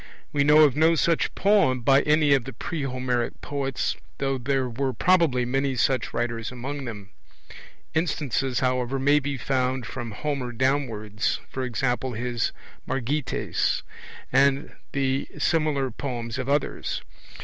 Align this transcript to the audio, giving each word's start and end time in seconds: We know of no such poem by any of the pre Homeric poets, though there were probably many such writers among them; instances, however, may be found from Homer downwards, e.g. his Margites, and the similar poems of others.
We 0.33 0.43
know 0.43 0.63
of 0.63 0.75
no 0.75 0.95
such 0.95 1.35
poem 1.35 1.81
by 1.81 2.01
any 2.01 2.33
of 2.33 2.45
the 2.45 2.53
pre 2.53 2.81
Homeric 2.81 3.39
poets, 3.39 3.95
though 4.17 4.39
there 4.39 4.67
were 4.67 4.93
probably 4.93 5.45
many 5.45 5.75
such 5.75 6.11
writers 6.11 6.51
among 6.51 6.85
them; 6.85 7.11
instances, 7.93 8.61
however, 8.61 8.97
may 8.97 9.19
be 9.19 9.37
found 9.37 9.85
from 9.85 10.09
Homer 10.13 10.53
downwards, 10.53 11.39
e.g. 11.55 11.79
his 12.17 12.51
Margites, 12.87 13.83
and 14.31 14.71
the 14.91 15.27
similar 15.37 15.91
poems 15.91 16.39
of 16.39 16.49
others. 16.49 17.03